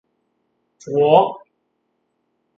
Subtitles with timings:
[0.89, 1.05] 黜